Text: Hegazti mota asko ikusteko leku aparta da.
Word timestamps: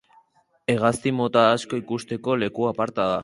Hegazti 0.73 1.13
mota 1.19 1.45
asko 1.51 1.81
ikusteko 1.83 2.39
leku 2.45 2.69
aparta 2.73 3.07
da. 3.15 3.19